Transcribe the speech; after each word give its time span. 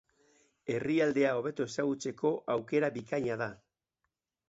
Herrialdea 0.75 1.35
hobeto 1.41 1.69
ezagutzeko 1.73 2.35
aukera 2.57 2.93
bikaina 2.99 3.41
da. 3.47 3.55